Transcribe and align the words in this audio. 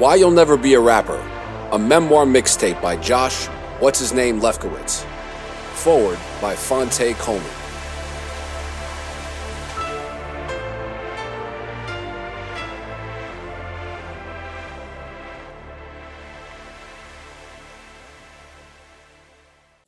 Why 0.00 0.14
You'll 0.14 0.30
Never 0.30 0.56
Be 0.56 0.72
a 0.72 0.80
Rapper, 0.80 1.18
a 1.72 1.78
memoir 1.78 2.24
mixtape 2.24 2.80
by 2.80 2.96
Josh, 2.96 3.48
what's 3.80 3.98
his 3.98 4.14
name, 4.14 4.40
Lefkowitz. 4.40 5.04
Foreword 5.74 6.18
by 6.40 6.56
Phonte 6.56 7.14
Coleman. 7.18 7.46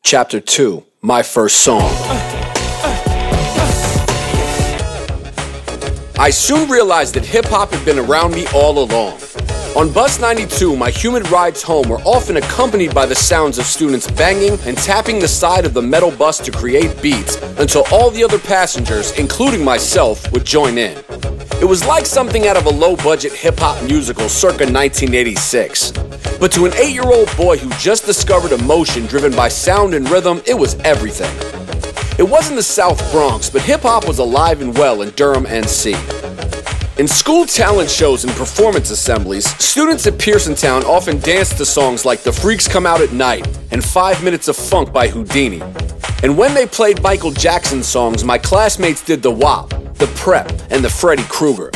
Chapter 0.03 0.41
2 0.41 0.85
My 1.01 1.23
First 1.23 1.63
Song. 1.63 1.91
I 6.19 6.29
soon 6.31 6.69
realized 6.69 7.15
that 7.15 7.25
hip 7.25 7.47
hop 7.47 7.71
had 7.71 7.83
been 7.87 7.99
around 7.99 8.35
me 8.35 8.47
all 8.49 8.85
along. 8.85 9.19
On 9.75 9.91
Bus 9.91 10.21
92, 10.21 10.77
my 10.77 10.91
humid 10.91 11.31
rides 11.31 11.63
home 11.63 11.89
were 11.89 12.01
often 12.01 12.37
accompanied 12.37 12.95
by 12.95 13.07
the 13.07 13.15
sounds 13.15 13.57
of 13.59 13.65
students 13.65 14.11
banging 14.11 14.59
and 14.67 14.77
tapping 14.77 15.19
the 15.19 15.27
side 15.27 15.65
of 15.65 15.73
the 15.73 15.81
metal 15.81 16.11
bus 16.11 16.39
to 16.41 16.53
create 16.53 17.01
beats 17.01 17.41
until 17.59 17.85
all 17.91 18.11
the 18.11 18.23
other 18.23 18.39
passengers, 18.39 19.19
including 19.19 19.65
myself, 19.65 20.31
would 20.31 20.45
join 20.45 20.77
in. 20.77 21.03
It 21.63 21.65
was 21.67 21.87
like 21.87 22.05
something 22.05 22.47
out 22.47 22.59
of 22.59 22.67
a 22.67 22.71
low 22.71 22.97
budget 22.97 23.33
hip 23.33 23.59
hop 23.59 23.83
musical 23.85 24.29
circa 24.29 24.71
1986. 24.71 25.93
But 26.39 26.53
to 26.53 26.67
an 26.67 26.75
eight 26.75 26.93
year 26.93 27.11
old 27.11 27.35
boy 27.35 27.57
who 27.57 27.71
just 27.79 28.05
discovered 28.05 28.53
emotion 28.53 29.07
driven 29.07 29.35
by 29.35 29.49
sound 29.49 29.95
and 29.95 30.09
rhythm, 30.11 30.43
it 30.47 30.55
was 30.55 30.75
everything. 30.81 31.35
It 32.19 32.29
wasn't 32.29 32.57
the 32.57 32.63
South 32.63 33.01
Bronx, 33.11 33.49
but 33.49 33.63
hip 33.63 33.81
hop 33.81 34.07
was 34.07 34.19
alive 34.19 34.61
and 34.61 34.77
well 34.77 35.01
in 35.01 35.11
Durham, 35.13 35.47
NC. 35.47 36.22
In 36.99 37.09
school 37.09 37.47
talent 37.47 37.89
shows 37.89 38.25
and 38.25 38.33
performance 38.35 38.91
assemblies, 38.91 39.47
students 39.65 40.07
at 40.07 40.19
Pearsontown 40.19 40.85
often 40.85 41.19
danced 41.21 41.57
to 41.57 41.65
songs 41.65 42.05
like 42.05 42.23
The 42.23 42.33
Freaks 42.33 42.69
Come 42.69 42.85
Out 42.85 43.01
at 43.01 43.13
Night 43.13 43.49
and 43.71 43.83
Five 43.83 44.23
Minutes 44.23 44.47
of 44.49 44.57
Funk 44.57 44.93
by 44.93 45.09
Whodini. 45.09 45.63
And 46.23 46.37
when 46.37 46.53
they 46.53 46.67
played 46.67 47.01
Michael 47.01 47.31
Jackson 47.31 47.83
songs, 47.83 48.25
my 48.25 48.37
classmates 48.37 49.03
did 49.03 49.23
the 49.23 49.31
Wop, 49.31 49.71
the 49.95 50.13
Prep, 50.17 50.51
and 50.71 50.85
the 50.85 50.91
Freddy 50.91 51.23
Krueger. 51.25 51.71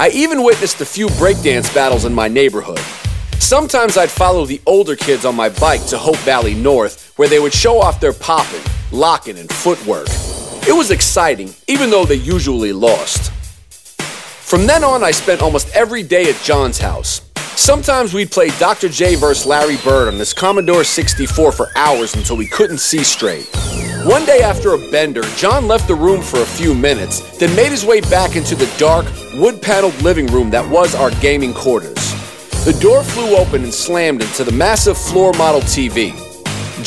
I 0.00 0.08
even 0.08 0.42
witnessed 0.42 0.80
a 0.80 0.84
few 0.84 1.06
breakdance 1.10 1.72
battles 1.72 2.04
in 2.04 2.12
my 2.12 2.26
neighborhood. 2.26 2.80
Sometimes 3.38 3.96
I'd 3.96 4.10
follow 4.10 4.44
the 4.44 4.60
older 4.66 4.96
kids 4.96 5.24
on 5.24 5.36
my 5.36 5.50
bike 5.50 5.86
to 5.86 5.98
Hope 5.98 6.18
Valley 6.18 6.54
North, 6.54 7.12
where 7.16 7.28
they 7.28 7.38
would 7.38 7.54
show 7.54 7.80
off 7.80 8.00
their 8.00 8.12
popping, 8.12 8.62
locking, 8.90 9.38
and 9.38 9.48
footwork. 9.48 10.08
It 10.66 10.76
was 10.76 10.90
exciting, 10.90 11.54
even 11.68 11.90
though 11.90 12.04
they 12.04 12.16
usually 12.16 12.72
lost. 12.72 13.32
From 14.48 14.66
then 14.66 14.82
on, 14.82 15.04
I 15.04 15.10
spent 15.10 15.42
almost 15.42 15.68
every 15.76 16.02
day 16.02 16.30
at 16.30 16.42
John's 16.42 16.78
house. 16.78 17.20
Sometimes 17.54 18.14
we'd 18.14 18.30
play 18.30 18.48
Dr. 18.58 18.88
J 18.88 19.14
vs. 19.14 19.44
Larry 19.44 19.76
Bird 19.84 20.08
on 20.08 20.16
this 20.16 20.32
Commodore 20.32 20.84
64 20.84 21.52
for 21.52 21.66
hours 21.76 22.14
until 22.14 22.38
we 22.38 22.46
couldn't 22.46 22.78
see 22.78 23.04
straight. 23.04 23.46
One 24.06 24.24
day 24.24 24.40
after 24.40 24.72
a 24.72 24.90
bender, 24.90 25.20
John 25.36 25.68
left 25.68 25.86
the 25.86 25.94
room 25.94 26.22
for 26.22 26.40
a 26.40 26.46
few 26.46 26.74
minutes, 26.74 27.36
then 27.36 27.54
made 27.54 27.70
his 27.70 27.84
way 27.84 28.00
back 28.00 28.36
into 28.36 28.54
the 28.54 28.72
dark, 28.78 29.04
wood 29.34 29.60
paneled 29.60 30.00
living 30.00 30.26
room 30.28 30.48
that 30.48 30.66
was 30.66 30.94
our 30.94 31.10
gaming 31.20 31.52
quarters. 31.52 32.14
The 32.64 32.72
door 32.80 33.02
flew 33.02 33.36
open 33.36 33.64
and 33.64 33.74
slammed 33.74 34.22
into 34.22 34.44
the 34.44 34.52
massive 34.52 34.96
floor 34.96 35.34
model 35.34 35.60
TV. 35.60 36.27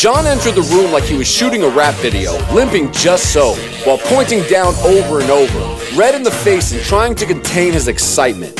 John 0.01 0.25
entered 0.25 0.55
the 0.55 0.63
room 0.75 0.91
like 0.91 1.03
he 1.03 1.15
was 1.15 1.27
shooting 1.27 1.61
a 1.61 1.69
rap 1.69 1.93
video, 1.97 2.31
limping 2.51 2.91
just 2.91 3.31
so, 3.31 3.53
while 3.85 3.99
pointing 3.99 4.41
down 4.49 4.73
over 4.77 5.21
and 5.21 5.29
over, 5.29 5.95
red 5.95 6.15
in 6.15 6.23
the 6.23 6.31
face 6.31 6.71
and 6.71 6.81
trying 6.81 7.13
to 7.13 7.23
contain 7.27 7.73
his 7.73 7.87
excitement. 7.87 8.59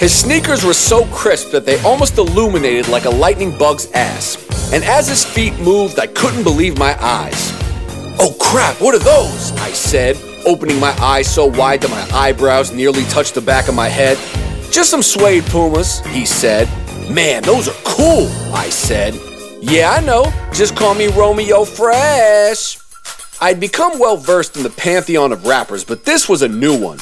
His 0.00 0.12
sneakers 0.12 0.64
were 0.64 0.74
so 0.74 1.06
crisp 1.12 1.52
that 1.52 1.64
they 1.64 1.80
almost 1.84 2.18
illuminated 2.18 2.88
like 2.88 3.04
a 3.04 3.10
lightning 3.10 3.56
bug's 3.56 3.88
ass. 3.92 4.36
And 4.72 4.82
as 4.82 5.06
his 5.06 5.24
feet 5.24 5.56
moved, 5.60 6.00
I 6.00 6.08
couldn't 6.08 6.42
believe 6.42 6.76
my 6.76 7.00
eyes. 7.00 7.52
Oh 8.18 8.36
crap, 8.40 8.80
what 8.80 8.92
are 8.92 8.98
those? 8.98 9.52
I 9.60 9.70
said, 9.70 10.16
opening 10.44 10.80
my 10.80 10.90
eyes 11.00 11.32
so 11.32 11.46
wide 11.46 11.82
that 11.82 11.90
my 11.92 12.18
eyebrows 12.18 12.72
nearly 12.72 13.04
touched 13.04 13.36
the 13.36 13.40
back 13.40 13.68
of 13.68 13.76
my 13.76 13.88
head. 13.88 14.18
Just 14.72 14.90
some 14.90 15.02
suede 15.02 15.44
pumas, 15.44 16.04
he 16.06 16.26
said. 16.26 16.68
Man, 17.08 17.44
those 17.44 17.68
are 17.68 17.80
cool, 17.84 18.26
I 18.52 18.70
said. 18.70 19.29
Yeah, 19.60 19.90
I 19.90 20.00
know. 20.00 20.32
Just 20.52 20.74
call 20.74 20.94
me 20.94 21.08
Romeo 21.08 21.64
Fresh. 21.64 22.78
I'd 23.42 23.60
become 23.60 23.98
well 23.98 24.16
versed 24.16 24.56
in 24.56 24.62
the 24.62 24.70
pantheon 24.70 25.32
of 25.32 25.46
rappers, 25.46 25.84
but 25.84 26.04
this 26.04 26.28
was 26.28 26.42
a 26.42 26.48
new 26.48 26.78
one. 26.78 26.98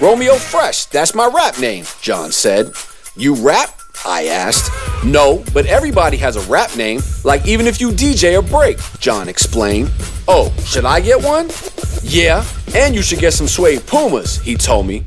Romeo 0.00 0.34
Fresh, 0.34 0.86
that's 0.86 1.14
my 1.14 1.26
rap 1.26 1.58
name, 1.58 1.84
John 2.00 2.30
said. 2.30 2.72
You 3.16 3.34
rap? 3.34 3.80
I 4.04 4.26
asked. 4.26 4.70
No, 5.04 5.44
but 5.52 5.66
everybody 5.66 6.16
has 6.18 6.36
a 6.36 6.40
rap 6.42 6.76
name, 6.76 7.00
like 7.22 7.46
even 7.46 7.66
if 7.66 7.80
you 7.80 7.90
DJ 7.90 8.38
a 8.38 8.42
break, 8.42 8.78
John 8.98 9.28
explained. 9.28 9.90
Oh, 10.28 10.54
should 10.64 10.84
I 10.84 11.00
get 11.00 11.22
one? 11.22 11.50
Yeah, 12.02 12.44
and 12.74 12.94
you 12.94 13.02
should 13.02 13.18
get 13.18 13.32
some 13.32 13.48
suede 13.48 13.86
Pumas, 13.86 14.40
he 14.40 14.56
told 14.56 14.86
me. 14.86 15.04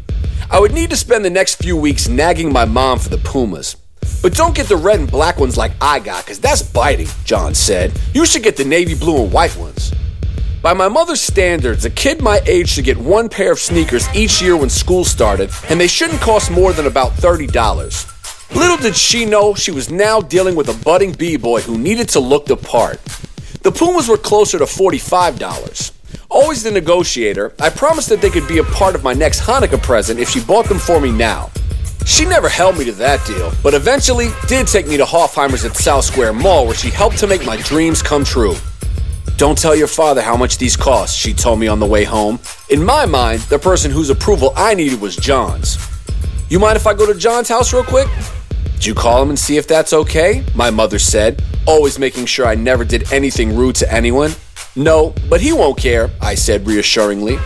I 0.49 0.59
would 0.59 0.73
need 0.73 0.89
to 0.91 0.95
spend 0.95 1.25
the 1.25 1.29
next 1.29 1.55
few 1.55 1.75
weeks 1.77 2.07
nagging 2.07 2.51
my 2.51 2.65
mom 2.65 2.99
for 2.99 3.09
the 3.09 3.17
Pumas. 3.17 3.75
But 4.21 4.33
don't 4.33 4.55
get 4.55 4.67
the 4.67 4.75
red 4.75 4.99
and 4.99 5.09
black 5.09 5.39
ones 5.39 5.57
like 5.57 5.73
I 5.79 5.99
got, 5.99 6.25
because 6.25 6.39
that's 6.39 6.61
biting, 6.61 7.07
John 7.23 7.53
said. 7.53 7.99
You 8.13 8.25
should 8.25 8.43
get 8.43 8.57
the 8.57 8.65
navy 8.65 8.95
blue 8.95 9.23
and 9.23 9.31
white 9.31 9.55
ones. 9.57 9.93
By 10.61 10.73
my 10.73 10.87
mother's 10.87 11.21
standards, 11.21 11.85
a 11.85 11.89
kid 11.89 12.21
my 12.21 12.41
age 12.47 12.69
should 12.69 12.85
get 12.85 12.97
one 12.97 13.29
pair 13.29 13.51
of 13.51 13.59
sneakers 13.59 14.07
each 14.15 14.41
year 14.41 14.57
when 14.57 14.69
school 14.69 15.05
started, 15.05 15.51
and 15.69 15.79
they 15.79 15.87
shouldn't 15.87 16.19
cost 16.19 16.51
more 16.51 16.73
than 16.73 16.87
about 16.87 17.11
$30. 17.13 18.55
Little 18.55 18.77
did 18.77 18.95
she 18.95 19.25
know 19.25 19.53
she 19.53 19.71
was 19.71 19.91
now 19.91 20.19
dealing 20.19 20.55
with 20.55 20.69
a 20.69 20.83
budding 20.83 21.11
b-boy 21.11 21.61
who 21.61 21.77
needed 21.77 22.09
to 22.09 22.19
look 22.19 22.45
the 22.47 22.57
part. 22.57 22.99
The 23.61 23.71
Pumas 23.71 24.09
were 24.09 24.17
closer 24.17 24.57
to 24.57 24.65
$45. 24.65 25.91
Always 26.29 26.63
the 26.63 26.71
negotiator, 26.71 27.53
I 27.59 27.69
promised 27.69 28.09
that 28.09 28.21
they 28.21 28.29
could 28.29 28.47
be 28.47 28.57
a 28.57 28.63
part 28.63 28.95
of 28.95 29.03
my 29.03 29.13
next 29.13 29.41
Hanukkah 29.41 29.81
present 29.81 30.19
if 30.19 30.29
she 30.29 30.43
bought 30.43 30.65
them 30.65 30.79
for 30.79 30.99
me 30.99 31.11
now. 31.11 31.51
She 32.07 32.23
never 32.25 32.47
held 32.47 32.77
me 32.77 32.85
to 32.85 32.93
that 32.93 33.23
deal, 33.27 33.51
but 33.61 33.73
eventually 33.73 34.29
did 34.47 34.65
take 34.65 34.87
me 34.87 34.95
to 34.95 35.03
Hoffheimer's 35.03 35.65
at 35.65 35.75
South 35.75 36.05
Square 36.05 36.33
Mall 36.33 36.65
where 36.65 36.73
she 36.73 36.89
helped 36.89 37.17
to 37.17 37.27
make 37.27 37.45
my 37.45 37.57
dreams 37.57 38.01
come 38.01 38.23
true. 38.23 38.55
Don't 39.35 39.57
tell 39.57 39.75
your 39.75 39.89
father 39.89 40.21
how 40.21 40.37
much 40.37 40.57
these 40.57 40.77
cost, 40.77 41.17
she 41.17 41.33
told 41.33 41.59
me 41.59 41.67
on 41.67 41.81
the 41.81 41.85
way 41.85 42.05
home. 42.05 42.39
In 42.69 42.83
my 42.83 43.05
mind, 43.05 43.41
the 43.41 43.59
person 43.59 43.91
whose 43.91 44.09
approval 44.09 44.53
I 44.55 44.73
needed 44.73 45.01
was 45.01 45.17
John's. 45.17 45.77
You 46.49 46.59
mind 46.59 46.77
if 46.77 46.87
I 46.87 46.93
go 46.93 47.05
to 47.05 47.19
John's 47.19 47.49
house 47.49 47.73
real 47.73 47.83
quick? 47.83 48.07
Did 48.75 48.85
you 48.85 48.95
call 48.95 49.21
him 49.21 49.29
and 49.29 49.37
see 49.37 49.57
if 49.57 49.67
that's 49.67 49.91
okay? 49.91 50.45
My 50.55 50.71
mother 50.71 50.99
said, 50.99 51.43
always 51.67 51.99
making 51.99 52.27
sure 52.27 52.47
I 52.47 52.55
never 52.55 52.85
did 52.85 53.11
anything 53.11 53.53
rude 53.53 53.75
to 53.75 53.93
anyone. 53.93 54.31
No, 54.77 55.13
but 55.29 55.41
he 55.41 55.51
won't 55.51 55.77
care, 55.77 56.09
I 56.21 56.35
said 56.35 56.65
reassuringly. 56.65 57.37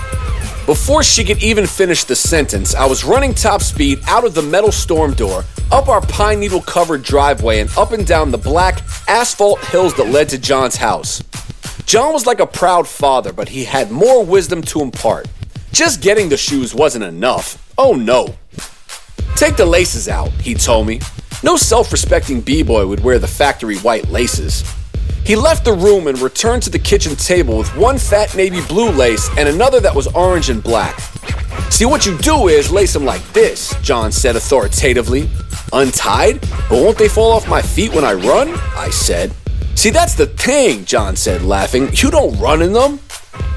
Before 0.67 1.01
she 1.01 1.23
could 1.23 1.41
even 1.41 1.65
finish 1.65 2.03
the 2.03 2.15
sentence, 2.15 2.75
I 2.75 2.85
was 2.85 3.03
running 3.03 3.33
top 3.33 3.61
speed 3.61 3.99
out 4.07 4.23
of 4.23 4.35
the 4.35 4.43
metal 4.43 4.71
storm 4.71 5.13
door, 5.15 5.43
up 5.71 5.87
our 5.87 6.01
pine 6.01 6.39
needle 6.39 6.61
covered 6.61 7.01
driveway, 7.01 7.59
and 7.59 7.69
up 7.75 7.93
and 7.93 8.05
down 8.05 8.29
the 8.29 8.37
black 8.37 8.81
asphalt 9.07 9.59
hills 9.65 9.95
that 9.95 10.09
led 10.09 10.29
to 10.29 10.37
John's 10.37 10.75
house. 10.75 11.23
John 11.85 12.13
was 12.13 12.27
like 12.27 12.39
a 12.39 12.45
proud 12.45 12.87
father, 12.87 13.33
but 13.33 13.49
he 13.49 13.65
had 13.65 13.89
more 13.89 14.23
wisdom 14.23 14.61
to 14.63 14.81
impart. 14.81 15.27
Just 15.71 15.99
getting 15.99 16.29
the 16.29 16.37
shoes 16.37 16.75
wasn't 16.75 17.05
enough. 17.05 17.73
Oh 17.77 17.93
no. 17.93 18.35
Take 19.35 19.57
the 19.57 19.65
laces 19.65 20.07
out, 20.07 20.29
he 20.33 20.53
told 20.53 20.85
me. 20.85 21.01
No 21.43 21.57
self 21.57 21.91
respecting 21.91 22.39
b 22.39 22.61
boy 22.61 22.85
would 22.85 23.03
wear 23.03 23.17
the 23.17 23.27
factory 23.27 23.77
white 23.77 24.09
laces. 24.09 24.63
He 25.25 25.35
left 25.35 25.65
the 25.65 25.73
room 25.73 26.07
and 26.07 26.19
returned 26.19 26.63
to 26.63 26.69
the 26.69 26.79
kitchen 26.79 27.15
table 27.15 27.57
with 27.57 27.75
one 27.75 27.97
fat 27.97 28.35
navy 28.35 28.61
blue 28.67 28.89
lace 28.89 29.29
and 29.37 29.47
another 29.47 29.79
that 29.79 29.95
was 29.95 30.07
orange 30.07 30.49
and 30.49 30.63
black. 30.63 30.99
See, 31.69 31.85
what 31.85 32.05
you 32.05 32.17
do 32.17 32.47
is 32.47 32.71
lace 32.71 32.93
them 32.93 33.05
like 33.05 33.23
this, 33.31 33.73
John 33.81 34.11
said 34.11 34.35
authoritatively. 34.35 35.29
Untied? 35.73 36.41
But 36.41 36.71
won't 36.71 36.97
they 36.97 37.07
fall 37.07 37.31
off 37.31 37.47
my 37.47 37.61
feet 37.61 37.93
when 37.93 38.03
I 38.03 38.13
run? 38.13 38.49
I 38.75 38.89
said. 38.89 39.33
See, 39.75 39.89
that's 39.89 40.15
the 40.15 40.27
thing, 40.27 40.85
John 40.85 41.15
said, 41.15 41.43
laughing. 41.43 41.89
You 41.93 42.11
don't 42.11 42.37
run 42.39 42.61
in 42.61 42.73
them. 42.73 42.97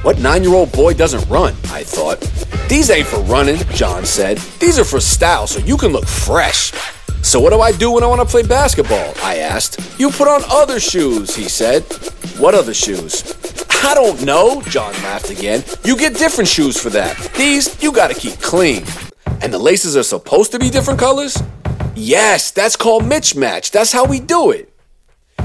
What 0.02 0.18
nine 0.18 0.42
year 0.42 0.54
old 0.54 0.70
boy 0.70 0.94
doesn't 0.94 1.28
run? 1.28 1.54
I 1.70 1.82
thought. 1.82 2.20
These 2.68 2.90
ain't 2.90 3.06
for 3.06 3.20
running, 3.22 3.56
John 3.74 4.04
said. 4.04 4.38
These 4.60 4.78
are 4.78 4.84
for 4.84 5.00
style 5.00 5.46
so 5.46 5.60
you 5.60 5.76
can 5.76 5.92
look 5.92 6.06
fresh. 6.06 6.72
So, 7.24 7.40
what 7.40 7.54
do 7.54 7.60
I 7.62 7.72
do 7.72 7.90
when 7.90 8.04
I 8.04 8.06
want 8.06 8.20
to 8.20 8.26
play 8.26 8.42
basketball? 8.42 9.14
I 9.22 9.38
asked. 9.38 9.80
You 9.98 10.10
put 10.10 10.28
on 10.28 10.42
other 10.50 10.78
shoes, 10.78 11.34
he 11.34 11.44
said. 11.44 11.82
What 12.36 12.54
other 12.54 12.74
shoes? 12.74 13.34
I 13.82 13.94
don't 13.94 14.22
know, 14.24 14.60
John 14.68 14.92
laughed 15.02 15.30
again. 15.30 15.64
You 15.84 15.96
get 15.96 16.18
different 16.18 16.48
shoes 16.48 16.78
for 16.78 16.90
that. 16.90 17.16
These, 17.34 17.82
you 17.82 17.92
gotta 17.92 18.12
keep 18.12 18.38
clean. 18.42 18.84
And 19.40 19.50
the 19.50 19.58
laces 19.58 19.96
are 19.96 20.02
supposed 20.02 20.52
to 20.52 20.58
be 20.58 20.68
different 20.68 21.00
colors? 21.00 21.42
Yes, 21.96 22.50
that's 22.50 22.76
called 22.76 23.06
Mitch 23.06 23.34
Match. 23.34 23.70
That's 23.70 23.90
how 23.90 24.04
we 24.04 24.20
do 24.20 24.50
it. 24.50 24.70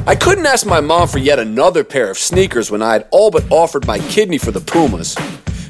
I 0.06 0.16
couldn't 0.16 0.46
ask 0.46 0.66
my 0.66 0.82
mom 0.82 1.08
for 1.08 1.20
yet 1.20 1.40
another 1.40 1.86
pair 1.86 2.12
of 2.12 2.18
sneakers 2.18 2.70
when 2.70 2.82
I 2.82 2.92
had 2.92 3.08
all 3.10 3.32
but 3.32 3.50
offered 3.50 3.88
my 3.88 4.00
kidney 4.00 4.38
for 4.38 4.52
the 4.52 4.62
Pumas. 4.62 5.16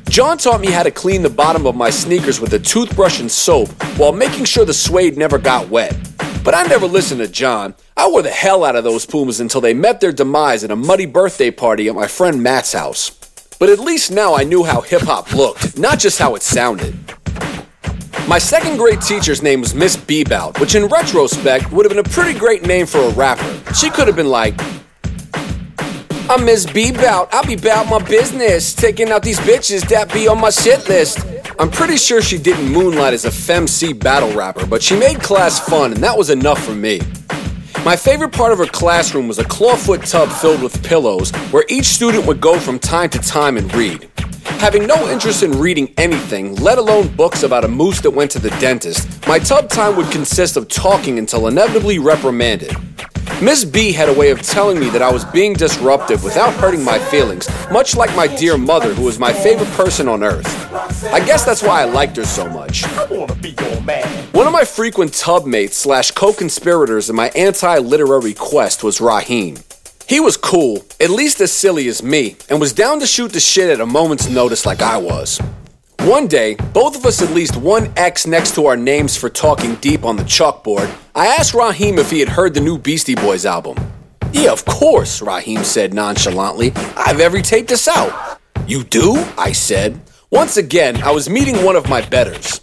John 0.09 0.39
taught 0.39 0.59
me 0.59 0.71
how 0.71 0.81
to 0.81 0.89
clean 0.89 1.21
the 1.21 1.29
bottom 1.29 1.67
of 1.67 1.75
my 1.75 1.91
sneakers 1.91 2.41
with 2.41 2.53
a 2.53 2.59
toothbrush 2.59 3.19
and 3.19 3.31
soap 3.31 3.69
while 3.95 4.11
making 4.11 4.45
sure 4.45 4.65
the 4.65 4.73
suede 4.73 5.17
never 5.17 5.37
got 5.37 5.69
wet. 5.69 5.95
But 6.43 6.55
I 6.55 6.63
never 6.63 6.87
listened 6.87 7.21
to 7.21 7.27
John. 7.27 7.75
I 7.95 8.09
wore 8.09 8.23
the 8.23 8.31
hell 8.31 8.63
out 8.63 8.75
of 8.75 8.83
those 8.83 9.05
Pumas 9.05 9.39
until 9.39 9.61
they 9.61 9.75
met 9.75 10.01
their 10.01 10.11
demise 10.11 10.63
at 10.63 10.71
a 10.71 10.75
muddy 10.75 11.05
birthday 11.05 11.51
party 11.51 11.87
at 11.87 11.93
my 11.93 12.07
friend 12.07 12.41
Matt's 12.41 12.73
house. 12.73 13.11
But 13.59 13.69
at 13.69 13.77
least 13.77 14.09
now 14.09 14.33
I 14.33 14.43
knew 14.45 14.63
how 14.63 14.81
hip 14.81 15.03
hop 15.03 15.31
looked, 15.31 15.77
not 15.77 15.99
just 15.99 16.17
how 16.17 16.33
it 16.33 16.41
sounded. 16.41 16.95
My 18.27 18.39
second 18.39 18.77
grade 18.77 19.01
teacher's 19.01 19.43
name 19.43 19.61
was 19.61 19.75
Miss 19.75 19.95
Bebout, 19.95 20.59
which 20.59 20.73
in 20.73 20.87
retrospect 20.87 21.71
would 21.71 21.85
have 21.85 21.95
been 21.95 22.03
a 22.03 22.09
pretty 22.09 22.37
great 22.37 22.65
name 22.65 22.87
for 22.87 22.99
a 22.99 23.09
rapper. 23.11 23.73
She 23.75 23.91
could 23.91 24.07
have 24.07 24.15
been 24.15 24.29
like, 24.29 24.59
I'm 26.31 26.45
Miss 26.45 26.63
Bebout, 26.63 27.29
I'll 27.31 27.43
be 27.43 27.55
bout 27.55 27.89
my 27.89 27.97
business, 28.07 28.75
taking 28.75 29.09
out 29.09 29.23
these 29.23 29.39
bitches 29.39 29.89
that 29.89 30.13
be 30.13 30.27
on 30.27 30.39
my 30.39 30.51
shit 30.51 30.87
list. 30.87 31.25
I'm 31.57 31.71
pretty 31.71 31.97
sure 31.97 32.21
she 32.21 32.37
didn't 32.37 32.71
moonlight 32.71 33.15
as 33.15 33.25
a 33.25 33.29
femc 33.29 33.97
battle 33.99 34.31
rapper, 34.33 34.67
but 34.67 34.83
she 34.83 34.95
made 34.95 35.19
class 35.23 35.59
fun, 35.59 35.91
and 35.91 36.03
that 36.03 36.15
was 36.15 36.29
enough 36.29 36.63
for 36.63 36.75
me. 36.75 37.01
My 37.83 37.95
favorite 37.95 38.31
part 38.31 38.51
of 38.51 38.59
her 38.59 38.67
classroom 38.67 39.27
was 39.27 39.39
a 39.39 39.43
clawfoot 39.43 40.07
tub 40.07 40.29
filled 40.29 40.61
with 40.61 40.83
pillows, 40.83 41.31
where 41.49 41.65
each 41.67 41.85
student 41.85 42.27
would 42.27 42.39
go 42.39 42.59
from 42.59 42.77
time 42.77 43.09
to 43.09 43.17
time 43.17 43.57
and 43.57 43.73
read. 43.73 44.07
Having 44.59 44.85
no 44.85 45.09
interest 45.09 45.41
in 45.41 45.53
reading 45.53 45.91
anything, 45.97 46.53
let 46.57 46.77
alone 46.77 47.07
books 47.15 47.41
about 47.41 47.65
a 47.65 47.67
moose 47.67 48.01
that 48.01 48.11
went 48.11 48.29
to 48.29 48.39
the 48.39 48.51
dentist, 48.59 49.27
my 49.27 49.39
tub 49.39 49.67
time 49.67 49.95
would 49.95 50.11
consist 50.11 50.57
of 50.57 50.67
talking 50.67 51.17
until 51.17 51.47
inevitably 51.47 51.97
reprimanded. 51.97 52.75
Miss 53.41 53.63
B 53.63 53.93
had 53.93 54.09
a 54.09 54.13
way 54.13 54.31
of 54.31 54.41
telling 54.41 54.77
me 54.77 54.89
that 54.89 55.01
I 55.01 55.09
was 55.09 55.23
being 55.23 55.53
disruptive 55.53 56.25
without 56.25 56.53
hurting 56.55 56.83
my 56.83 56.99
feelings, 56.99 57.47
much 57.71 57.95
like 57.95 58.13
my 58.13 58.27
dear 58.27 58.57
mother, 58.57 58.93
who 58.93 59.05
was 59.05 59.17
my 59.17 59.31
favorite 59.31 59.69
person 59.69 60.09
on 60.09 60.23
earth. 60.23 60.45
I 61.05 61.25
guess 61.25 61.45
that's 61.45 61.63
why 61.63 61.81
I 61.81 61.85
liked 61.85 62.17
her 62.17 62.25
so 62.25 62.49
much. 62.49 62.83
One 64.33 64.45
of 64.45 64.51
my 64.51 64.65
frequent 64.65 65.13
tub 65.13 65.45
mates 65.45 65.77
slash 65.77 66.11
co-conspirators 66.11 67.09
in 67.09 67.15
my 67.15 67.29
anti-literary 67.29 68.33
quest 68.33 68.83
was 68.83 68.99
Raheem. 68.99 69.59
He 70.05 70.19
was 70.19 70.35
cool, 70.35 70.83
at 70.99 71.09
least 71.09 71.39
as 71.39 71.53
silly 71.53 71.87
as 71.87 72.03
me, 72.03 72.35
and 72.49 72.59
was 72.59 72.73
down 72.73 72.99
to 72.99 73.07
shoot 73.07 73.31
the 73.31 73.39
shit 73.39 73.69
at 73.69 73.79
a 73.79 73.85
moment's 73.85 74.27
notice 74.27 74.65
like 74.65 74.81
I 74.81 74.97
was. 74.97 75.39
One 76.09 76.25
day, 76.25 76.55
both 76.73 76.97
of 76.97 77.05
us 77.05 77.21
at 77.21 77.35
least 77.35 77.55
one 77.55 77.93
X 77.95 78.25
next 78.25 78.55
to 78.55 78.65
our 78.65 78.75
names 78.75 79.15
for 79.15 79.29
talking 79.29 79.75
deep 79.75 80.03
on 80.03 80.15
the 80.15 80.23
chalkboard. 80.23 80.91
I 81.13 81.27
asked 81.27 81.53
Raheem 81.53 81.99
if 81.99 82.09
he 82.09 82.19
had 82.19 82.29
heard 82.29 82.55
the 82.55 82.59
new 82.59 82.79
Beastie 82.79 83.13
Boys 83.13 83.45
album. 83.45 83.77
Yeah, 84.31 84.51
of 84.51 84.65
course, 84.65 85.21
Raheem 85.21 85.63
said 85.63 85.93
nonchalantly. 85.93 86.71
I've 86.97 87.19
every 87.19 87.43
tape 87.43 87.67
this 87.67 87.87
out. 87.87 88.39
You 88.65 88.83
do? 88.85 89.23
I 89.37 89.51
said. 89.51 90.01
Once 90.31 90.57
again, 90.57 90.99
I 91.03 91.11
was 91.11 91.29
meeting 91.29 91.63
one 91.63 91.75
of 91.75 91.87
my 91.87 92.01
betters. 92.01 92.61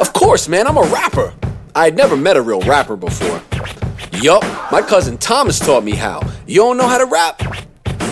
Of 0.00 0.12
course, 0.12 0.48
man, 0.48 0.66
I'm 0.66 0.76
a 0.76 0.82
rapper. 0.82 1.32
I 1.76 1.84
had 1.84 1.96
never 1.96 2.16
met 2.16 2.36
a 2.36 2.42
real 2.42 2.62
rapper 2.62 2.96
before. 2.96 3.40
Yup, 4.20 4.42
my 4.72 4.82
cousin 4.82 5.18
Thomas 5.18 5.60
taught 5.60 5.84
me 5.84 5.92
how. 5.92 6.20
You 6.48 6.62
don't 6.62 6.76
know 6.76 6.88
how 6.88 6.98
to 6.98 7.06
rap? 7.06 7.40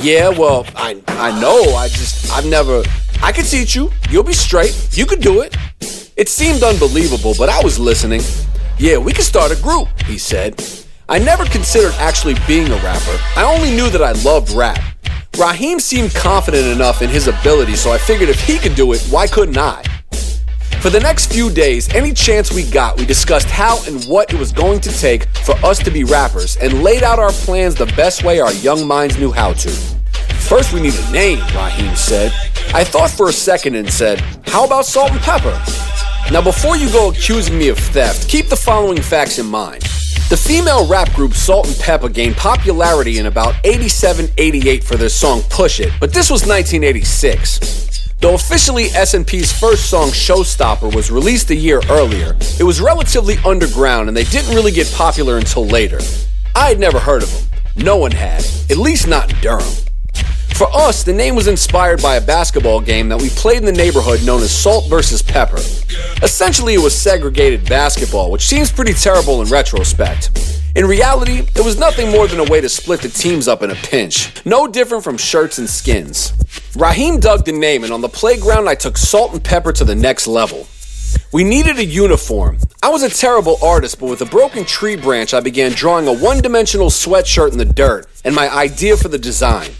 Yeah, 0.00 0.28
well, 0.28 0.64
I 0.76 1.02
I 1.08 1.40
know. 1.40 1.74
I 1.74 1.88
just 1.88 2.30
I've 2.30 2.46
never 2.46 2.84
I 3.22 3.32
can 3.32 3.44
teach 3.44 3.74
you. 3.74 3.90
You'll 4.10 4.22
be 4.22 4.32
straight. 4.32 4.88
You 4.92 5.06
could 5.06 5.20
do 5.20 5.40
it. 5.40 5.56
It 6.16 6.28
seemed 6.28 6.62
unbelievable, 6.62 7.34
but 7.36 7.48
I 7.48 7.60
was 7.62 7.78
listening. 7.78 8.22
Yeah, 8.78 8.98
we 8.98 9.12
could 9.12 9.24
start 9.24 9.52
a 9.52 9.62
group, 9.62 9.88
he 10.02 10.18
said. 10.18 10.62
I 11.08 11.18
never 11.18 11.44
considered 11.44 11.94
actually 11.98 12.34
being 12.46 12.70
a 12.70 12.76
rapper. 12.76 13.18
I 13.36 13.44
only 13.44 13.70
knew 13.70 13.88
that 13.90 14.02
I 14.02 14.12
loved 14.22 14.50
rap. 14.50 14.82
Raheem 15.38 15.78
seemed 15.78 16.14
confident 16.14 16.66
enough 16.66 17.02
in 17.02 17.10
his 17.10 17.28
ability, 17.28 17.76
so 17.76 17.92
I 17.92 17.98
figured 17.98 18.28
if 18.28 18.40
he 18.40 18.58
could 18.58 18.74
do 18.74 18.92
it, 18.92 19.02
why 19.10 19.26
couldn't 19.26 19.58
I? 19.58 19.82
For 20.80 20.90
the 20.90 21.00
next 21.00 21.32
few 21.32 21.50
days, 21.50 21.92
any 21.94 22.12
chance 22.12 22.52
we 22.52 22.62
got, 22.62 22.96
we 22.96 23.04
discussed 23.04 23.48
how 23.50 23.82
and 23.86 24.04
what 24.04 24.32
it 24.32 24.38
was 24.38 24.52
going 24.52 24.80
to 24.80 24.90
take 24.90 25.26
for 25.44 25.54
us 25.64 25.78
to 25.80 25.90
be 25.90 26.04
rappers 26.04 26.56
and 26.56 26.82
laid 26.82 27.02
out 27.02 27.18
our 27.18 27.32
plans 27.32 27.74
the 27.74 27.86
best 27.96 28.24
way 28.24 28.40
our 28.40 28.52
young 28.54 28.86
minds 28.86 29.18
knew 29.18 29.32
how 29.32 29.52
to. 29.52 29.70
First, 30.48 30.72
we 30.72 30.80
need 30.80 30.94
a 30.94 31.12
name, 31.12 31.40
Raheem 31.54 31.94
said. 31.96 32.32
I 32.74 32.84
thought 32.84 33.10
for 33.10 33.28
a 33.28 33.32
second 33.32 33.74
and 33.74 33.90
said, 33.90 34.20
How 34.46 34.64
about 34.64 34.86
salt 34.86 35.12
and 35.12 35.20
pepper? 35.20 35.60
Now, 36.32 36.42
before 36.42 36.76
you 36.76 36.90
go 36.90 37.10
accusing 37.10 37.56
me 37.56 37.68
of 37.68 37.78
theft, 37.78 38.28
keep 38.28 38.48
the 38.48 38.56
following 38.56 39.00
facts 39.00 39.38
in 39.38 39.46
mind. 39.46 39.82
The 40.28 40.36
female 40.36 40.86
rap 40.88 41.12
group 41.12 41.34
Salt-N-Pepa 41.34 42.12
gained 42.12 42.36
popularity 42.36 43.18
in 43.18 43.26
about 43.26 43.54
87 43.62 44.28
88 44.36 44.82
for 44.82 44.96
their 44.96 45.08
song 45.08 45.42
Push 45.50 45.78
It, 45.78 45.92
but 46.00 46.12
this 46.12 46.30
was 46.30 46.44
1986. 46.44 48.10
Though 48.18 48.34
officially 48.34 48.86
S&P's 48.86 49.52
first 49.52 49.88
song 49.88 50.08
Showstopper 50.08 50.92
was 50.92 51.12
released 51.12 51.50
a 51.50 51.54
year 51.54 51.80
earlier, 51.88 52.36
it 52.58 52.64
was 52.64 52.80
relatively 52.80 53.36
underground 53.44 54.08
and 54.08 54.16
they 54.16 54.24
didn't 54.24 54.54
really 54.54 54.72
get 54.72 54.90
popular 54.94 55.36
until 55.38 55.64
later. 55.64 56.00
I 56.56 56.70
had 56.70 56.80
never 56.80 56.98
heard 56.98 57.22
of 57.22 57.32
them. 57.32 57.60
No 57.84 57.96
one 57.96 58.10
had, 58.10 58.44
at 58.68 58.78
least 58.78 59.06
not 59.06 59.32
in 59.32 59.40
Durham. 59.40 59.85
For 60.56 60.74
us, 60.74 61.02
the 61.02 61.12
name 61.12 61.36
was 61.36 61.48
inspired 61.48 62.00
by 62.00 62.16
a 62.16 62.20
basketball 62.20 62.80
game 62.80 63.10
that 63.10 63.20
we 63.20 63.28
played 63.28 63.58
in 63.58 63.66
the 63.66 63.72
neighborhood 63.72 64.24
known 64.24 64.40
as 64.40 64.50
Salt 64.50 64.88
versus 64.88 65.20
Pepper. 65.20 65.58
Essentially, 66.22 66.72
it 66.72 66.82
was 66.82 66.96
segregated 66.96 67.68
basketball, 67.68 68.30
which 68.30 68.46
seems 68.46 68.72
pretty 68.72 68.94
terrible 68.94 69.42
in 69.42 69.48
retrospect. 69.48 70.30
In 70.74 70.86
reality, 70.86 71.40
it 71.54 71.62
was 71.62 71.78
nothing 71.78 72.10
more 72.10 72.26
than 72.26 72.40
a 72.40 72.50
way 72.50 72.62
to 72.62 72.70
split 72.70 73.02
the 73.02 73.10
teams 73.10 73.48
up 73.48 73.62
in 73.62 73.70
a 73.70 73.74
pinch, 73.74 74.32
no 74.46 74.66
different 74.66 75.04
from 75.04 75.18
shirts 75.18 75.58
and 75.58 75.68
skins. 75.68 76.32
Raheem 76.74 77.20
dug 77.20 77.44
the 77.44 77.52
name, 77.52 77.84
and 77.84 77.92
on 77.92 78.00
the 78.00 78.08
playground, 78.08 78.66
I 78.66 78.76
took 78.76 78.96
Salt 78.96 79.34
and 79.34 79.44
Pepper 79.44 79.74
to 79.74 79.84
the 79.84 79.94
next 79.94 80.26
level. 80.26 80.66
We 81.34 81.44
needed 81.44 81.76
a 81.76 81.84
uniform. 81.84 82.56
I 82.82 82.88
was 82.88 83.02
a 83.02 83.10
terrible 83.10 83.58
artist, 83.62 84.00
but 84.00 84.08
with 84.08 84.22
a 84.22 84.26
broken 84.26 84.64
tree 84.64 84.96
branch, 84.96 85.34
I 85.34 85.40
began 85.40 85.72
drawing 85.72 86.08
a 86.08 86.14
one 86.14 86.40
dimensional 86.40 86.88
sweatshirt 86.88 87.52
in 87.52 87.58
the 87.58 87.66
dirt 87.66 88.06
and 88.24 88.34
my 88.34 88.48
idea 88.50 88.96
for 88.96 89.08
the 89.08 89.18
design. 89.18 89.70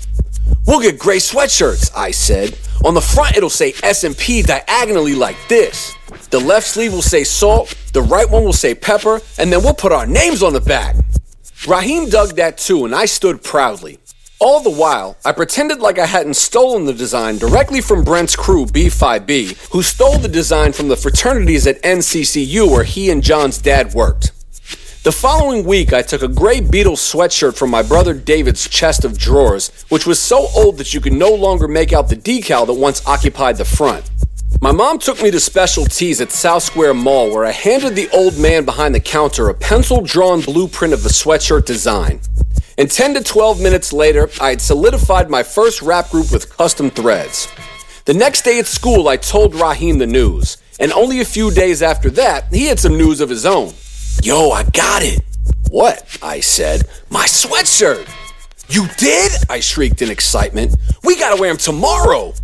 We'll 0.67 0.81
get 0.81 0.99
gray 0.99 1.19
sweatshirts, 1.19 1.91
I 1.97 2.11
said. 2.11 2.59
On 2.85 2.95
the 2.95 3.01
front, 3.01 3.37
it'll 3.37 3.51
say 3.51 3.75
S&P 3.83 4.43
diagonally 4.43 5.15
like 5.15 5.37
this. 5.49 5.95
The 6.31 6.41
left 6.41 6.67
sleeve 6.67 6.93
will 6.93 7.03
say 7.03 7.25
salt, 7.25 7.75
the 7.93 8.03
right 8.03 8.29
one 8.29 8.45
will 8.45 8.53
say 8.53 8.75
pepper, 8.75 9.21
and 9.39 9.53
then 9.53 9.63
we'll 9.63 9.75
put 9.75 9.93
our 9.93 10.07
names 10.07 10.43
on 10.43 10.53
the 10.53 10.61
back. 10.61 10.97
Raheem 11.67 12.09
dug 12.09 12.37
that 12.37 12.59
too, 12.59 12.85
and 12.85 12.95
I 12.95 13.07
stood 13.07 13.43
proudly. 13.43 13.99
All 14.39 14.61
the 14.61 14.71
while, 14.71 15.17
I 15.25 15.33
pretended 15.33 15.81
like 15.81 15.99
I 15.99 16.05
hadn't 16.05 16.35
stolen 16.35 16.85
the 16.85 16.93
design 16.93 17.39
directly 17.39 17.81
from 17.81 18.05
Brent's 18.05 18.37
crew, 18.37 18.67
B5B, 18.67 19.71
who 19.73 19.83
stole 19.83 20.19
the 20.19 20.29
design 20.29 20.73
from 20.73 20.89
the 20.89 20.97
fraternities 20.97 21.67
at 21.67 21.83
NCCU 21.83 22.71
where 22.71 22.85
he 22.85 23.11
and 23.11 23.23
John's 23.23 23.57
dad 23.57 23.95
worked. 23.95 24.33
The 25.06 25.12
following 25.12 25.64
week, 25.64 25.93
I 25.93 26.03
took 26.03 26.25
a 26.25 26.26
gray 26.26 26.61
Beatles 26.61 26.99
sweatshirt 26.99 27.57
from 27.57 27.71
my 27.71 27.81
brother 27.81 28.12
David's 28.12 28.69
chest 28.69 29.04
of 29.04 29.16
drawers, 29.16 29.71
which 29.88 30.04
was 30.04 30.19
so 30.19 30.49
old 30.57 30.78
that 30.78 30.95
you 30.95 31.00
could 31.00 31.12
no 31.12 31.33
longer 31.33 31.69
make 31.69 31.92
out 31.92 32.09
the 32.09 32.16
decal 32.16 32.66
that 32.66 32.73
once 32.73 33.07
occupied 33.07 33.57
the 33.57 33.64
front. 33.64 34.11
My 34.61 34.73
mom 34.73 34.99
took 34.99 35.23
me 35.23 35.31
to 35.31 35.38
Special 35.38 35.85
Tees 35.85 36.21
at 36.21 36.33
South 36.33 36.64
Square 36.64 36.95
Mall, 36.95 37.31
where 37.31 37.45
I 37.45 37.52
handed 37.52 37.95
the 37.95 38.09
old 38.11 38.37
man 38.37 38.64
behind 38.64 38.97
the 38.97 38.99
counter 38.99 39.49
a 39.49 39.54
pencil 39.54 40.00
drawn 40.00 40.40
blueprint 40.40 40.92
of 40.92 41.04
the 41.04 41.09
sweatshirt 41.09 41.66
design. 41.66 42.19
And 42.76 42.90
10 42.90 43.14
to 43.14 43.23
12 43.23 43.61
minutes 43.61 43.92
later, 43.92 44.28
I 44.40 44.49
had 44.49 44.61
solidified 44.61 45.31
my 45.31 45.45
first 45.45 45.83
rap 45.83 46.11
group 46.11 46.33
with 46.33 46.50
custom 46.57 46.90
threads. 46.90 47.47
The 48.07 48.14
next 48.14 48.42
day 48.42 48.59
at 48.59 48.66
school, 48.66 49.07
I 49.07 49.19
told 49.19 49.54
Raheem 49.54 49.99
the 49.99 50.07
news, 50.09 50.57
and 50.81 50.92
only 50.92 51.21
a 51.21 51.25
few 51.25 51.52
days 51.52 51.81
after 51.81 52.11
that, 52.11 52.52
he 52.52 52.66
had 52.66 52.81
some 52.81 52.99
news 52.99 53.21
of 53.21 53.28
his 53.28 53.47
own. 53.47 53.73
Yo, 54.23 54.50
I 54.50 54.64
got 54.64 55.02
it. 55.02 55.20
What? 55.70 56.18
I 56.23 56.40
said. 56.40 56.88
My 57.11 57.26
sweatshirt. 57.26 58.08
You 58.68 58.88
did? 58.99 59.32
I 59.49 59.61
shrieked 59.61 60.02
in 60.02 60.11
excitement. 60.11 60.76
We 61.04 61.16
gotta 61.16 61.40
wear 61.40 61.50
them 61.50 61.58
tomorrow. 61.58 62.35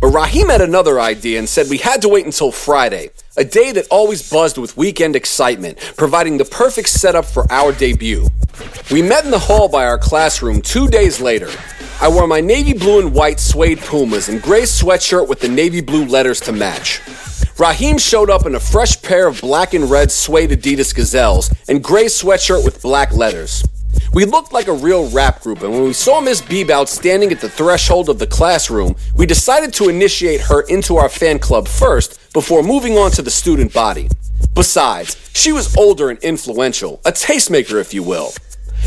But 0.00 0.08
Raheem 0.08 0.48
had 0.48 0.60
another 0.60 1.00
idea 1.00 1.38
and 1.38 1.48
said 1.48 1.70
we 1.70 1.78
had 1.78 2.02
to 2.02 2.08
wait 2.08 2.26
until 2.26 2.50
Friday, 2.50 3.10
a 3.36 3.44
day 3.44 3.72
that 3.72 3.86
always 3.88 4.28
buzzed 4.28 4.58
with 4.58 4.76
weekend 4.76 5.14
excitement, 5.16 5.78
providing 5.96 6.38
the 6.38 6.44
perfect 6.44 6.88
setup 6.88 7.24
for 7.24 7.50
our 7.52 7.72
debut. 7.72 8.26
We 8.90 9.00
met 9.00 9.24
in 9.24 9.30
the 9.30 9.38
hall 9.38 9.68
by 9.68 9.86
our 9.86 9.98
classroom 9.98 10.60
two 10.60 10.88
days 10.88 11.20
later. 11.20 11.50
I 12.00 12.08
wore 12.08 12.26
my 12.26 12.40
navy 12.40 12.74
blue 12.74 12.98
and 12.98 13.14
white 13.14 13.38
suede 13.38 13.78
Pumas 13.78 14.28
and 14.28 14.42
gray 14.42 14.62
sweatshirt 14.62 15.28
with 15.28 15.40
the 15.40 15.48
navy 15.48 15.80
blue 15.80 16.04
letters 16.04 16.40
to 16.40 16.52
match. 16.52 17.00
Raheem 17.58 17.98
showed 17.98 18.30
up 18.30 18.46
in 18.46 18.54
a 18.54 18.60
fresh 18.60 19.00
pair 19.02 19.26
of 19.26 19.40
black 19.40 19.74
and 19.74 19.90
red 19.90 20.10
suede 20.10 20.50
Adidas 20.50 20.94
Gazelles 20.94 21.52
and 21.68 21.84
gray 21.84 22.06
sweatshirt 22.06 22.64
with 22.64 22.82
black 22.82 23.12
letters. 23.12 23.62
We 24.14 24.24
looked 24.24 24.52
like 24.52 24.68
a 24.68 24.72
real 24.72 25.10
rap 25.10 25.40
group, 25.42 25.62
and 25.62 25.72
when 25.72 25.84
we 25.84 25.92
saw 25.92 26.20
Miss 26.20 26.42
Bebout 26.42 26.88
standing 26.88 27.30
at 27.30 27.40
the 27.40 27.48
threshold 27.48 28.08
of 28.08 28.18
the 28.18 28.26
classroom, 28.26 28.96
we 29.16 29.26
decided 29.26 29.72
to 29.74 29.88
initiate 29.88 30.40
her 30.42 30.62
into 30.62 30.96
our 30.96 31.08
fan 31.08 31.38
club 31.38 31.68
first 31.68 32.32
before 32.32 32.62
moving 32.62 32.98
on 32.98 33.10
to 33.12 33.22
the 33.22 33.30
student 33.30 33.72
body. 33.72 34.08
Besides, 34.54 35.16
she 35.34 35.52
was 35.52 35.74
older 35.76 36.10
and 36.10 36.18
influential, 36.20 37.00
a 37.04 37.12
tastemaker, 37.12 37.80
if 37.80 37.94
you 37.94 38.02
will. 38.02 38.32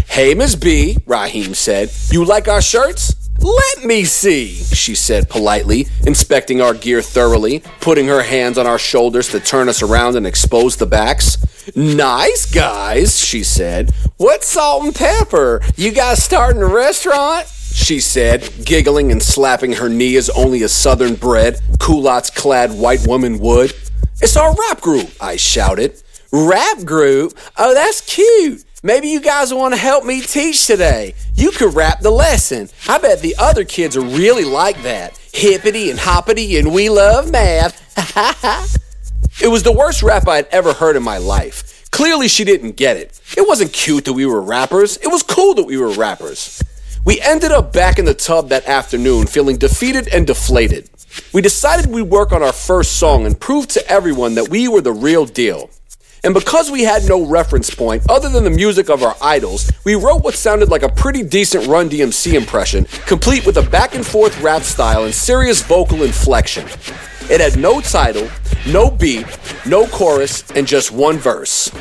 Hey, 0.07 0.33
Miss 0.35 0.55
B, 0.55 0.97
Raheem 1.05 1.53
said, 1.53 1.91
you 2.11 2.23
like 2.23 2.47
our 2.47 2.61
shirts? 2.61 3.24
Let 3.45 3.85
me 3.85 4.05
see, 4.05 4.55
she 4.55 4.95
said 4.95 5.29
politely, 5.29 5.85
inspecting 6.07 6.61
our 6.61 6.73
gear 6.73 7.03
thoroughly, 7.03 7.61
putting 7.79 8.07
her 8.07 8.23
hands 8.23 8.57
on 8.57 8.65
our 8.65 8.79
shoulders 8.79 9.29
to 9.29 9.39
turn 9.39 9.69
us 9.69 9.83
around 9.83 10.15
and 10.15 10.25
expose 10.25 10.77
the 10.77 10.87
backs. 10.87 11.37
Nice 11.75 12.51
guys, 12.51 13.23
she 13.23 13.43
said. 13.43 13.93
What 14.17 14.43
salt 14.43 14.85
and 14.85 14.95
pepper? 14.95 15.61
You 15.75 15.91
guys 15.91 16.23
starting 16.23 16.63
a 16.63 16.65
restaurant? 16.65 17.45
She 17.45 17.99
said, 17.99 18.51
giggling 18.65 19.11
and 19.11 19.21
slapping 19.21 19.73
her 19.73 19.89
knee 19.89 20.15
as 20.15 20.31
only 20.31 20.63
a 20.63 20.69
southern 20.69 21.13
bred, 21.13 21.59
culottes 21.79 22.31
clad 22.31 22.71
white 22.71 23.05
woman 23.05 23.37
would. 23.37 23.75
It's 24.23 24.35
our 24.37 24.55
rap 24.55 24.81
group, 24.81 25.11
I 25.21 25.35
shouted. 25.35 26.01
Rap 26.31 26.83
group? 26.83 27.37
Oh, 27.59 27.75
that's 27.75 28.01
cute. 28.01 28.63
Maybe 28.85 29.07
you 29.07 29.19
guys 29.19 29.51
want 29.51 29.73
to 29.73 29.79
help 29.79 30.05
me 30.05 30.21
teach 30.21 30.67
today. 30.67 31.15
You 31.33 31.49
could 31.49 31.73
rap 31.73 32.01
the 32.01 32.11
lesson. 32.11 32.69
I 32.87 32.99
bet 32.99 33.19
the 33.19 33.35
other 33.39 33.65
kids 33.65 33.97
are 33.97 34.01
really 34.01 34.43
like 34.45 34.83
that. 34.83 35.17
Hippity 35.33 35.89
and 35.89 35.97
hoppity 35.97 36.59
and 36.59 36.71
we 36.71 36.89
love 36.89 37.31
math. 37.31 37.81
it 39.41 39.47
was 39.47 39.63
the 39.63 39.71
worst 39.71 40.03
rap 40.03 40.27
I'd 40.27 40.45
ever 40.51 40.71
heard 40.71 40.95
in 40.95 41.01
my 41.01 41.17
life. 41.17 41.89
Clearly, 41.89 42.27
she 42.27 42.43
didn't 42.43 42.73
get 42.73 42.95
it. 42.95 43.19
It 43.35 43.47
wasn't 43.47 43.73
cute 43.73 44.05
that 44.05 44.13
we 44.13 44.27
were 44.27 44.39
rappers, 44.39 44.97
it 44.97 45.07
was 45.07 45.23
cool 45.23 45.55
that 45.55 45.63
we 45.65 45.79
were 45.79 45.89
rappers. 45.89 46.61
We 47.03 47.19
ended 47.21 47.51
up 47.51 47.73
back 47.73 47.97
in 47.97 48.05
the 48.05 48.13
tub 48.13 48.49
that 48.49 48.67
afternoon 48.67 49.25
feeling 49.25 49.57
defeated 49.57 50.09
and 50.09 50.27
deflated. 50.27 50.91
We 51.33 51.41
decided 51.41 51.87
we'd 51.87 52.03
work 52.03 52.31
on 52.31 52.43
our 52.43 52.53
first 52.53 52.99
song 52.99 53.25
and 53.25 53.39
prove 53.39 53.67
to 53.69 53.89
everyone 53.89 54.35
that 54.35 54.49
we 54.49 54.67
were 54.67 54.81
the 54.81 54.93
real 54.93 55.25
deal. 55.25 55.71
And 56.25 56.33
because 56.33 56.71
we 56.71 56.81
had 56.81 57.07
no 57.07 57.23
reference 57.23 57.69
point 57.69 58.01
other 58.09 58.29
than 58.29 58.43
the 58.43 58.49
music 58.49 58.89
of 58.89 59.03
our 59.03 59.15
idols, 59.21 59.71
we 59.83 59.93
wrote 59.93 60.23
what 60.23 60.33
sounded 60.33 60.69
like 60.69 60.81
a 60.81 60.89
pretty 60.89 61.21
decent 61.21 61.67
Run 61.67 61.87
DMC 61.87 62.33
impression, 62.33 62.85
complete 63.05 63.45
with 63.45 63.57
a 63.57 63.61
back 63.61 63.93
and 63.93 64.03
forth 64.03 64.41
rap 64.41 64.63
style 64.63 65.03
and 65.03 65.13
serious 65.13 65.61
vocal 65.61 66.01
inflection. 66.01 66.65
It 67.29 67.41
had 67.41 67.59
no 67.59 67.79
title, 67.79 68.27
no 68.67 68.89
beat, 68.89 69.27
no 69.67 69.85
chorus, 69.85 70.49
and 70.55 70.65
just 70.65 70.91
one 70.91 71.19
verse. 71.19 71.71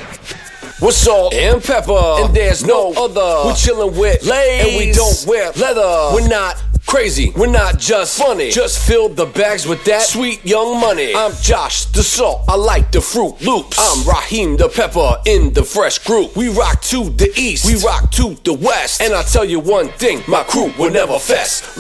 With 0.83 0.95
salt 0.95 1.33
and 1.33 1.65
pepper, 1.65 1.93
and 1.93 2.37
there's 2.37 2.67
no, 2.67 2.91
no 2.91 3.05
other. 3.07 3.49
We're 3.49 3.57
chilling 3.57 3.99
with 3.99 4.27
Lays, 4.27 4.67
and 4.67 4.77
we 4.77 4.93
don't 4.93 5.25
wear 5.27 5.53
leather. 5.53 6.11
We're 6.15 6.29
not 6.29 6.63
crazy. 6.95 7.33
We're 7.37 7.49
not 7.49 7.77
just 7.77 8.17
funny. 8.17 8.51
Just 8.51 8.79
fill 8.87 9.09
the 9.09 9.27
bags 9.27 9.67
with 9.67 9.85
that 9.85 10.03
sweet 10.03 10.45
young 10.45 10.81
money. 10.81 11.13
I'm 11.13 11.33
Josh 11.43 11.87
the 11.87 12.05
salt. 12.05 12.43
I 12.47 12.55
like 12.55 12.93
the 12.93 13.01
Froot 13.01 13.45
Loops. 13.45 13.77
I'm 13.81 14.09
Raheem 14.09 14.57
the 14.57 14.69
pepper 14.69 15.17
in 15.27 15.53
the 15.53 15.65
fresh 15.65 15.99
group. 15.99 16.37
We 16.37 16.51
rock 16.51 16.81
to 16.83 17.11
the 17.11 17.33
east. 17.37 17.67
We 17.67 17.85
rock 17.85 18.13
to 18.13 18.37
the 18.45 18.55
west. 18.55 19.03
And 19.03 19.13
I 19.13 19.25
tell 19.25 19.45
you 19.45 19.59
one 19.59 19.89
thing, 19.89 20.23
my 20.29 20.45
crew 20.45 20.73
will 20.79 20.93
never 20.93 21.19
fess. 21.19 21.77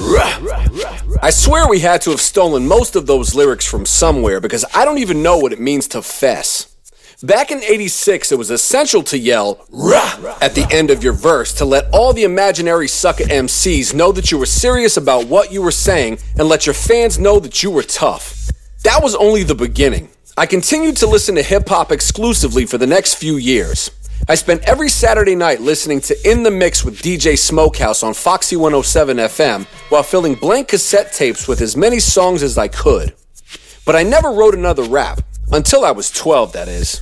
I 1.22 1.30
swear 1.30 1.68
we 1.68 1.78
had 1.78 2.02
to 2.02 2.10
have 2.10 2.20
stolen 2.20 2.66
most 2.66 2.96
of 2.96 3.06
those 3.06 3.36
lyrics 3.36 3.64
from 3.64 3.86
somewhere 3.86 4.40
because 4.40 4.64
I 4.74 4.84
don't 4.84 4.98
even 4.98 5.22
know 5.22 5.38
what 5.38 5.52
it 5.52 5.60
means 5.60 5.86
to 5.88 6.02
fess. 6.02 6.73
Back 7.22 7.52
in 7.52 7.62
86, 7.62 8.32
it 8.32 8.38
was 8.38 8.50
essential 8.50 9.02
to 9.04 9.16
yell, 9.16 9.64
Rah! 9.70 10.36
at 10.40 10.54
the 10.54 10.66
end 10.70 10.90
of 10.90 11.04
your 11.04 11.12
verse 11.12 11.52
to 11.54 11.64
let 11.64 11.88
all 11.92 12.12
the 12.12 12.24
imaginary 12.24 12.88
sucker 12.88 13.24
MCs 13.24 13.94
know 13.94 14.10
that 14.12 14.30
you 14.32 14.38
were 14.38 14.46
serious 14.46 14.96
about 14.96 15.28
what 15.28 15.52
you 15.52 15.62
were 15.62 15.70
saying 15.70 16.18
and 16.36 16.48
let 16.48 16.66
your 16.66 16.74
fans 16.74 17.18
know 17.18 17.38
that 17.38 17.62
you 17.62 17.70
were 17.70 17.84
tough. 17.84 18.50
That 18.82 19.02
was 19.02 19.14
only 19.14 19.44
the 19.44 19.54
beginning. 19.54 20.10
I 20.36 20.46
continued 20.46 20.96
to 20.98 21.06
listen 21.06 21.36
to 21.36 21.42
hip 21.42 21.68
hop 21.68 21.92
exclusively 21.92 22.66
for 22.66 22.78
the 22.78 22.86
next 22.86 23.14
few 23.14 23.36
years. 23.36 23.90
I 24.28 24.34
spent 24.34 24.64
every 24.64 24.88
Saturday 24.88 25.36
night 25.36 25.60
listening 25.60 26.00
to 26.02 26.30
In 26.30 26.42
the 26.42 26.50
Mix 26.50 26.84
with 26.84 27.00
DJ 27.00 27.38
Smokehouse 27.38 28.02
on 28.02 28.14
Foxy 28.14 28.56
107 28.56 29.18
FM 29.18 29.64
while 29.90 30.02
filling 30.02 30.34
blank 30.34 30.68
cassette 30.68 31.12
tapes 31.12 31.46
with 31.46 31.60
as 31.60 31.76
many 31.76 32.00
songs 32.00 32.42
as 32.42 32.58
I 32.58 32.68
could. 32.68 33.14
But 33.86 33.94
I 33.94 34.02
never 34.02 34.32
wrote 34.32 34.54
another 34.54 34.82
rap. 34.82 35.20
Until 35.52 35.84
I 35.84 35.90
was 35.90 36.10
12, 36.10 36.52
that 36.52 36.68
is. 36.68 37.00